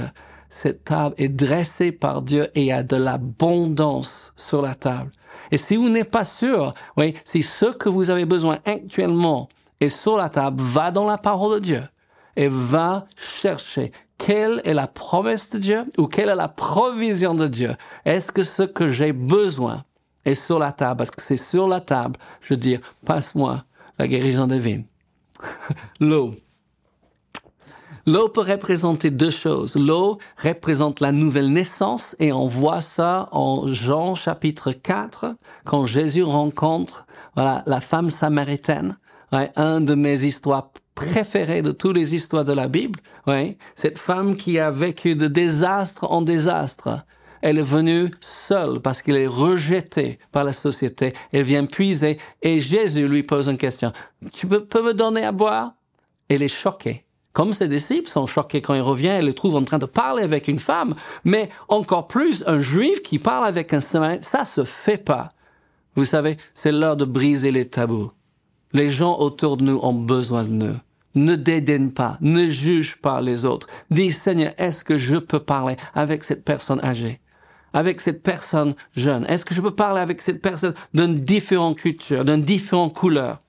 cette 0.50 0.86
table 0.86 1.16
est 1.18 1.28
dressée 1.28 1.92
par 1.92 2.22
Dieu 2.22 2.50
et 2.56 2.62
il 2.62 2.68
y 2.68 2.72
a 2.72 2.82
de 2.82 2.96
l'abondance 2.96 4.32
sur 4.38 4.62
la 4.62 4.74
table. 4.74 5.12
Et 5.52 5.58
si 5.58 5.76
vous 5.76 5.90
n'êtes 5.90 6.12
pas 6.12 6.26
sûr, 6.26 6.74
oui, 6.96 7.14
si 7.26 7.44
ce 7.44 7.66
que 7.66 7.90
vous 7.90 8.10
avez 8.10 8.26
besoin 8.26 8.60
actuellement 8.64 9.50
est 9.80 9.90
sur 9.90 10.18
la 10.18 10.30
table, 10.30 10.62
va 10.62 10.92
dans 10.92 11.06
la 11.06 11.18
parole 11.18 11.56
de 11.56 11.60
Dieu 11.60 11.84
et 12.36 12.48
va 12.50 13.06
chercher 13.16 13.92
quelle 14.18 14.62
est 14.66 14.74
la 14.74 14.88
promesse 14.88 15.50
de 15.50 15.58
Dieu 15.58 15.86
ou 15.98 16.08
quelle 16.08 16.30
est 16.30 16.36
la 16.36 16.50
provision 16.50 17.34
de 17.34 17.48
Dieu. 17.48 17.76
Est-ce 18.06 18.32
que 18.32 18.44
ce 18.44 18.64
que 18.64 18.90
j'ai 18.90 19.14
besoin 19.14 19.84
est 20.26 20.36
sur 20.36 20.60
la 20.60 20.72
table? 20.72 20.98
Parce 20.98 21.12
que 21.12 21.22
c'est 21.22 21.38
sur 21.38 21.68
la 21.68 21.80
table, 21.80 22.20
je 22.42 22.54
veux 22.54 22.60
dire, 22.60 22.82
passe-moi 23.06 23.64
la 23.98 24.08
guérison 24.08 24.48
divine. 24.48 24.86
L'eau. 26.00 26.36
L'eau 28.06 28.30
peut 28.30 28.42
représenter 28.42 29.12
deux 29.12 29.32
choses. 29.32 29.76
L'eau 29.76 30.18
représente 30.42 31.00
la 31.00 31.12
nouvelle 31.12 31.52
naissance 31.52 32.16
et 32.20 32.34
on 32.34 32.48
voit 32.48 32.82
ça 32.82 33.30
en 33.32 33.68
Jean 33.68 34.16
chapitre 34.16 34.72
4 34.72 35.36
quand 35.66 35.86
Jésus 35.86 36.24
rencontre 36.24 37.06
voilà, 37.36 37.64
la 37.68 37.82
femme 37.82 38.10
samaritaine. 38.10 38.96
Ouais, 39.32 39.52
un 39.56 39.80
de 39.80 39.96
mes 39.96 40.26
histoires 40.26 40.72
préférées 40.96 41.62
de 41.62 41.72
toutes 41.72 41.96
les 41.96 42.16
histoires 42.16 42.46
de 42.46 42.54
la 42.54 42.68
Bible. 42.68 43.00
Ouais, 43.28 43.58
cette 43.76 44.00
femme 44.00 44.36
qui 44.36 44.60
a 44.60 44.72
vécu 44.72 45.16
de 45.16 45.28
désastre 45.28 46.12
en 46.12 46.22
désastre. 46.22 47.06
Elle 47.42 47.58
est 47.58 47.64
venue 47.64 48.12
seule 48.20 48.82
parce 48.82 49.02
qu'elle 49.02 49.16
est 49.18 49.28
rejetée 49.28 50.20
par 50.32 50.44
la 50.44 50.54
société. 50.54 51.14
Elle 51.32 51.44
vient 51.44 51.66
puiser 51.66 52.18
et 52.42 52.60
Jésus 52.60 53.08
lui 53.08 53.24
pose 53.24 53.48
une 53.48 53.58
question. 53.58 53.94
Tu 54.34 54.46
peux, 54.46 54.82
me 54.82 54.94
donner 54.94 55.24
à 55.24 55.32
boire? 55.32 55.74
Elle 56.28 56.44
est 56.44 56.50
choquée. 56.50 57.06
Comme 57.32 57.54
ses 57.54 57.70
disciples 57.70 58.10
sont 58.10 58.26
choqués 58.26 58.62
quand 58.62 58.74
il 58.74 58.82
revient 58.82 59.20
et 59.20 59.22
le 59.22 59.34
trouve 59.34 59.56
en 59.56 59.64
train 59.64 59.78
de 59.78 59.86
parler 59.86 60.24
avec 60.24 60.48
une 60.48 60.60
femme, 60.60 60.96
mais 61.24 61.50
encore 61.70 62.08
plus 62.08 62.44
un 62.48 62.60
juif 62.60 63.02
qui 63.04 63.20
parle 63.20 63.46
avec 63.46 63.72
un 63.74 63.80
samaritain, 63.80 64.28
ça 64.28 64.44
se 64.44 64.66
fait 64.66 64.98
pas. 64.98 65.30
Vous 65.96 66.06
savez, 66.06 66.38
c'est 66.54 66.72
l'heure 66.72 66.98
de 66.98 67.06
briser 67.06 67.52
les 67.52 67.68
tabous. 67.68 68.12
Les 68.74 68.90
gens 68.92 69.18
autour 69.18 69.58
de 69.58 69.64
nous 69.64 69.80
ont 69.82 69.94
besoin 69.94 70.44
de 70.44 70.50
nous. 70.50 70.76
Ne 71.16 71.36
dédaigne 71.36 71.90
pas, 71.90 72.18
ne 72.22 72.50
juge 72.50 72.98
pas 72.98 73.20
les 73.20 73.44
autres. 73.44 73.68
Dis 73.90 74.14
Seigneur, 74.14 74.54
est-ce 74.58 74.84
que 74.84 74.98
je 74.98 75.16
peux 75.16 75.40
parler 75.40 75.76
avec 75.96 76.24
cette 76.24 76.46
personne 76.46 76.80
âgée, 76.84 77.20
avec 77.74 78.00
cette 78.00 78.22
personne 78.22 78.76
jeune? 78.96 79.26
Est-ce 79.26 79.44
que 79.44 79.56
je 79.56 79.62
peux 79.62 79.74
parler 79.76 80.02
avec 80.02 80.22
cette 80.22 80.42
personne 80.42 80.76
d'une 80.94 81.26
différente 81.26 81.78
culture, 81.78 82.24
d'une 82.24 82.44
différente 82.44 82.94
couleur, 82.94 83.42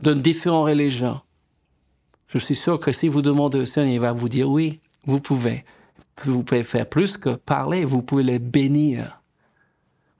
d'une 0.00 0.22
différente 0.22 0.66
religion? 0.66 1.20
Je 2.28 2.38
suis 2.38 2.54
sûr 2.54 2.80
que 2.80 2.92
si 2.92 3.08
vous 3.08 3.22
demandez 3.22 3.58
au 3.58 3.64
Seigneur, 3.66 3.92
il 3.92 4.00
va 4.00 4.12
vous 4.12 4.28
dire 4.30 4.48
oui, 4.48 4.80
vous 5.04 5.20
pouvez. 5.20 5.64
Vous 6.24 6.42
pouvez 6.42 6.64
faire 6.64 6.88
plus 6.88 7.16
que 7.16 7.30
parler, 7.30 7.84
vous 7.84 8.02
pouvez 8.02 8.22
les 8.22 8.38
bénir. 8.38 9.20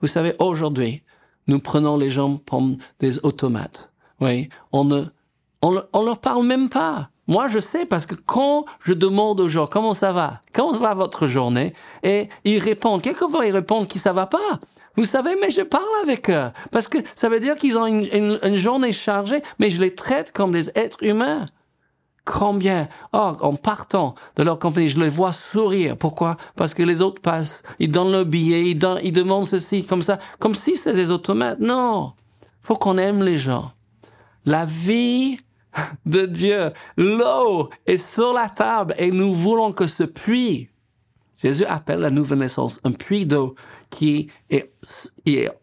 Vous 0.01 0.07
savez, 0.07 0.35
aujourd'hui, 0.39 1.03
nous 1.47 1.59
prenons 1.59 1.97
les 1.97 2.11
gens 2.11 2.41
comme 2.49 2.77
des 3.01 3.19
automates. 3.25 3.91
Oui, 4.21 4.49
on 4.73 4.85
ne, 4.85 5.05
on, 5.63 5.83
on 5.93 6.03
leur 6.03 6.19
parle 6.19 6.45
même 6.45 6.69
pas. 6.69 7.11
Moi, 7.29 7.47
je 7.49 7.59
sais 7.59 7.85
parce 7.85 8.07
que 8.07 8.15
quand 8.15 8.65
je 8.83 8.95
demande 8.95 9.39
aux 9.41 9.51
gens 9.51 9.67
comment 9.67 9.93
ça 9.93 10.13
va, 10.13 10.41
comment 10.55 10.73
va 10.73 10.95
votre 10.95 11.27
journée, 11.27 11.75
et 12.03 12.31
ils 12.45 12.59
répondent, 12.59 13.03
quelquefois 13.03 13.47
ils 13.47 13.53
répondent 13.53 13.87
que 13.87 13.99
ça 13.99 14.15
va 14.15 14.27
pas. 14.27 14.61
Vous 14.97 15.05
savez, 15.05 15.37
mais 15.41 15.51
je 15.51 15.61
parle 15.61 15.85
avec 16.03 16.31
eux 16.31 16.51
parce 16.73 16.89
que 16.89 16.99
ça 17.15 17.29
veut 17.29 17.39
dire 17.39 17.57
qu'ils 17.57 17.77
ont 17.77 17.87
une, 17.87 18.57
journée 18.57 18.93
chargée, 18.93 19.43
mais 19.59 19.69
je 19.71 19.81
les 19.81 19.95
traite 19.95 20.33
comme 20.33 20.53
des 20.53 20.71
êtres 20.75 21.05
humains 21.05 21.47
combien, 22.25 22.89
oh, 23.13 23.33
en 23.41 23.55
partant 23.55 24.15
de 24.37 24.43
leur 24.43 24.59
compagnie, 24.59 24.89
je 24.89 25.01
les 25.01 25.09
vois 25.09 25.33
sourire. 25.33 25.97
Pourquoi? 25.97 26.37
Parce 26.57 26.75
que 26.75 26.83
les 26.83 27.01
autres 27.01 27.23
passent, 27.23 27.63
ils 27.79 27.91
donnent 27.91 28.13
le 28.13 28.25
billet, 28.25 28.69
ils, 28.69 28.79
ils 29.03 29.13
demandent 29.13 29.47
ceci, 29.47 29.85
comme 29.85 30.03
ça, 30.03 30.19
comme 30.39 30.55
si 30.55 30.77
c'était 30.77 30.97
des 30.97 31.11
automates. 31.11 31.59
Non. 31.61 32.13
Faut 32.61 32.77
qu'on 32.77 32.99
aime 32.99 33.23
les 33.23 33.39
gens. 33.39 33.71
La 34.49 34.65
vie 34.65 35.37
de 36.07 36.25
Dieu, 36.25 36.73
l'eau 36.97 37.69
est 37.85 37.99
sur 37.99 38.33
la 38.33 38.49
table 38.49 38.95
et 38.97 39.11
nous 39.11 39.35
voulons 39.35 39.75
que 39.75 39.87
ce 39.87 40.05
puits, 40.05 40.71
Jésus 41.37 41.67
appelle 41.67 41.99
la 41.99 42.09
nouvelle 42.09 42.39
naissance 42.39 42.81
un 42.83 42.93
puits 42.93 43.27
d'eau 43.27 43.57
qui 43.91 44.29
est, 44.49 44.71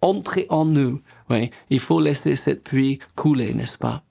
entré 0.01 0.46
en 0.50 0.65
nous. 0.65 1.01
Oui, 1.32 1.50
il 1.72 1.80
faut 1.80 2.00
laisser 2.00 2.36
cette 2.36 2.63
puits 2.63 3.00
couler, 3.15 3.56
n'est-ce 3.56 3.80
pas? 3.80 4.04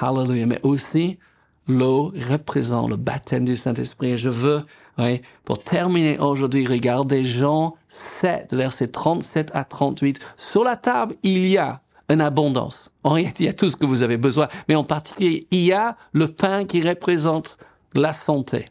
Hallelujah. 0.00 0.46
Mais 0.46 0.60
aussi, 0.62 1.18
l'eau 1.66 2.12
représente 2.30 2.90
le 2.90 2.96
baptême 2.96 3.44
du 3.44 3.56
Saint-Esprit. 3.56 4.16
Je 4.16 4.28
veux, 4.28 4.62
oui, 4.98 5.20
pour 5.44 5.64
terminer 5.64 6.16
aujourd'hui, 6.20 6.64
regarder 6.64 7.24
Jean 7.24 7.74
7, 7.88 8.54
versets 8.54 8.86
37 8.86 9.50
à 9.52 9.64
38. 9.64 10.20
Sur 10.36 10.62
la 10.62 10.76
table, 10.76 11.16
il 11.24 11.44
y 11.44 11.58
a 11.58 11.82
une 12.10 12.20
abondance. 12.20 12.90
En 13.04 13.16
il 13.16 13.32
y 13.38 13.48
a 13.48 13.52
tout 13.52 13.70
ce 13.70 13.76
que 13.76 13.86
vous 13.86 14.02
avez 14.02 14.16
besoin, 14.16 14.48
mais 14.68 14.74
en 14.74 14.84
particulier, 14.84 15.46
il 15.50 15.60
y 15.60 15.72
a 15.72 15.96
le 16.12 16.28
pain 16.28 16.66
qui 16.66 16.86
représente 16.86 17.56
la 17.94 18.12
santé. 18.12 18.66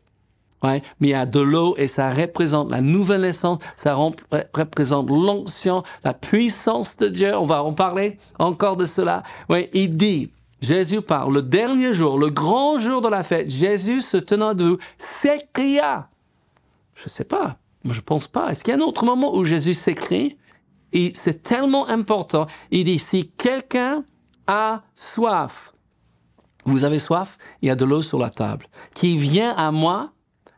Ouais, 0.61 0.83
mais 0.99 1.07
il 1.07 1.11
y 1.11 1.13
a 1.13 1.25
de 1.25 1.39
l'eau 1.39 1.75
et 1.77 1.87
ça 1.87 2.11
représente 2.11 2.69
la 2.69 2.81
nouvelle 2.81 3.21
naissance, 3.21 3.59
ça 3.77 3.95
représente 3.95 5.09
l'onction, 5.09 5.83
la 6.03 6.13
puissance 6.13 6.97
de 6.97 7.07
Dieu. 7.07 7.33
On 7.37 7.45
va 7.45 7.63
en 7.63 7.71
parler 7.71 8.17
encore 8.39 8.75
de 8.75 8.83
cela. 8.83 9.23
Oui, 9.47 9.69
il 9.73 9.95
dit, 9.95 10.31
Jésus 10.59 11.01
parle, 11.01 11.33
le 11.33 11.41
dernier 11.41 11.93
jour, 11.93 12.19
le 12.19 12.29
grand 12.29 12.77
jour 12.77 13.01
de 13.01 13.07
la 13.07 13.23
fête, 13.23 13.49
Jésus 13.49 14.01
se 14.01 14.17
tenant 14.17 14.53
debout 14.53 14.79
s'écria. 14.97 16.09
Je 16.93 17.05
ne 17.05 17.09
sais 17.09 17.23
pas, 17.23 17.55
je 17.85 18.01
pense 18.01 18.27
pas. 18.27 18.51
Est-ce 18.51 18.65
qu'il 18.65 18.73
y 18.73 18.77
a 18.77 18.79
un 18.79 18.85
autre 18.85 19.05
moment 19.05 19.33
où 19.33 19.45
Jésus 19.45 19.73
s'écrie? 19.73 20.35
Et 20.93 21.11
c'est 21.15 21.43
tellement 21.43 21.87
important. 21.87 22.47
Il 22.71 22.85
dit, 22.85 22.99
si 22.99 23.29
quelqu'un 23.31 24.03
a 24.47 24.83
soif, 24.95 25.73
vous 26.65 26.83
avez 26.83 26.99
soif, 26.99 27.37
il 27.61 27.67
y 27.67 27.71
a 27.71 27.75
de 27.75 27.85
l'eau 27.85 28.01
sur 28.01 28.19
la 28.19 28.29
table. 28.29 28.67
Qui 28.95 29.17
vient 29.17 29.55
à 29.55 29.71
moi 29.71 30.11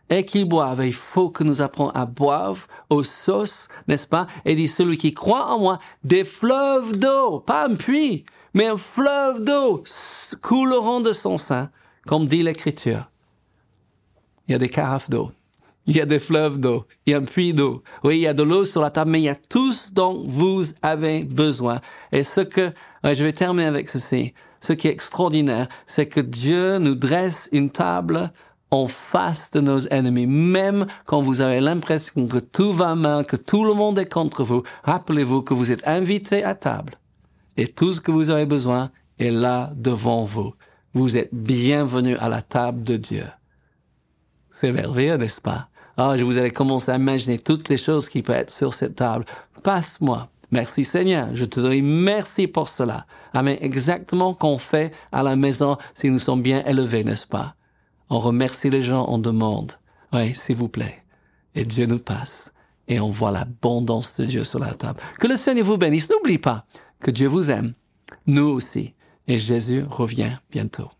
et 0.09 0.25
qu'il 0.25 0.45
boive. 0.45 0.85
Il 0.85 0.93
faut 0.93 1.29
que 1.29 1.43
nous 1.43 1.61
apprenions 1.61 1.91
à 1.91 2.05
boire 2.05 2.55
aux 2.89 3.03
sauces, 3.03 3.69
n'est-ce 3.87 4.07
pas? 4.07 4.27
Et 4.45 4.55
dit, 4.55 4.67
celui 4.67 4.97
qui 4.97 5.13
croit 5.13 5.47
en 5.47 5.59
moi, 5.59 5.79
des 6.03 6.23
fleuves 6.23 6.99
d'eau, 6.99 7.39
pas 7.39 7.67
un 7.67 7.75
puits, 7.75 8.25
mais 8.53 8.67
un 8.67 8.77
fleuve 8.77 9.43
d'eau 9.43 9.83
couleront 10.41 10.99
de 10.99 11.13
son 11.13 11.37
sein, 11.37 11.69
comme 12.05 12.25
dit 12.25 12.43
l'Écriture. 12.43 13.09
Il 14.47 14.51
y 14.51 14.55
a 14.55 14.57
des 14.57 14.69
carafes 14.69 15.09
d'eau. 15.09 15.31
Il 15.87 15.95
y 15.95 16.01
a 16.01 16.05
des 16.05 16.19
fleuves 16.19 16.59
d'eau. 16.59 16.85
Il 17.05 17.11
y 17.11 17.13
a 17.13 17.17
un 17.17 17.23
puits 17.23 17.53
d'eau. 17.53 17.83
Oui, 18.03 18.17
il 18.17 18.21
y 18.21 18.27
a 18.27 18.33
de 18.33 18.43
l'eau 18.43 18.65
sur 18.65 18.81
la 18.81 18.91
table, 18.91 19.11
mais 19.11 19.19
il 19.19 19.25
y 19.25 19.29
a 19.29 19.35
tout 19.35 19.71
ce 19.71 19.91
dont 19.91 20.23
vous 20.25 20.63
avez 20.81 21.23
besoin. 21.23 21.81
Et 22.11 22.23
ce 22.23 22.41
que, 22.41 22.71
je 23.03 23.23
vais 23.23 23.33
terminer 23.33 23.67
avec 23.67 23.89
ceci. 23.89 24.33
Ce 24.61 24.73
qui 24.73 24.87
est 24.87 24.91
extraordinaire, 24.91 25.67
c'est 25.87 26.05
que 26.05 26.19
Dieu 26.19 26.77
nous 26.77 26.93
dresse 26.93 27.49
une 27.51 27.71
table 27.71 28.31
en 28.69 28.87
face 28.87 29.51
de 29.51 29.59
nos 29.59 29.87
ennemis, 29.87 30.27
même 30.27 30.85
quand 31.05 31.21
vous 31.21 31.41
avez 31.41 31.59
l'impression 31.59 32.27
que 32.27 32.37
tout 32.37 32.71
va 32.71 32.95
mal, 32.95 33.25
que 33.25 33.35
tout 33.35 33.65
le 33.65 33.73
monde 33.73 33.99
est 33.99 34.11
contre 34.11 34.43
vous. 34.43 34.63
Rappelez-vous 34.83 35.41
que 35.41 35.53
vous 35.53 35.71
êtes 35.71 35.85
invité 35.87 36.43
à 36.43 36.55
table 36.55 36.97
et 37.57 37.67
tout 37.67 37.91
ce 37.91 38.01
que 38.01 38.11
vous 38.11 38.29
avez 38.29 38.45
besoin 38.45 38.91
est 39.19 39.31
là 39.31 39.71
devant 39.75 40.23
vous. 40.23 40.53
Vous 40.93 41.17
êtes 41.17 41.33
bienvenus 41.33 42.17
à 42.19 42.29
la 42.29 42.41
table 42.41 42.83
de 42.83 42.97
Dieu. 42.97 43.25
C'est 44.51 44.71
merveilleux, 44.71 45.17
n'est-ce 45.17 45.41
pas? 45.41 45.67
Ah, 45.97 46.15
je 46.17 46.23
vous 46.23 46.37
avais 46.37 46.51
commencé 46.51 46.91
à 46.91 46.95
imaginer 46.95 47.39
toutes 47.39 47.69
les 47.69 47.77
choses 47.77 48.09
qui 48.09 48.21
peuvent 48.21 48.37
être 48.37 48.51
sur 48.51 48.73
cette 48.73 48.95
table. 48.95 49.25
Passe-moi. 49.63 50.29
Merci 50.51 50.83
Seigneur. 50.83 51.29
Je 51.33 51.45
te 51.45 51.59
dis 51.59 51.81
merci 51.81 52.47
pour 52.47 52.67
cela. 52.69 53.05
Amen. 53.33 53.57
Exactement 53.61 54.33
qu'on 54.33 54.57
fait 54.57 54.93
à 55.11 55.23
la 55.23 55.35
maison 55.35 55.77
si 55.95 56.09
nous 56.09 56.19
sommes 56.19 56.41
bien 56.41 56.63
élevés, 56.65 57.03
n'est-ce 57.03 57.27
pas? 57.27 57.55
On 58.09 58.19
remercie 58.19 58.69
les 58.69 58.83
gens, 58.83 59.05
on 59.07 59.17
demande. 59.17 59.73
Oui, 60.11 60.35
s'il 60.35 60.57
vous 60.57 60.67
plaît. 60.67 61.03
Et 61.55 61.63
Dieu 61.63 61.85
nous 61.85 61.99
passe. 61.99 62.51
Et 62.87 62.99
on 62.99 63.09
voit 63.09 63.31
l'abondance 63.31 64.17
de 64.17 64.25
Dieu 64.25 64.43
sur 64.43 64.59
la 64.59 64.73
table. 64.73 64.99
Que 65.19 65.27
le 65.27 65.37
Seigneur 65.37 65.65
vous 65.65 65.77
bénisse. 65.77 66.09
N'oublie 66.09 66.37
pas, 66.37 66.65
que 66.99 67.11
Dieu 67.11 67.27
vous 67.27 67.49
aime. 67.49 67.73
Nous 68.27 68.47
aussi. 68.47 68.93
et 69.27 69.39
Jésus 69.39 69.83
revient 69.89 70.37
bientôt. 70.51 70.89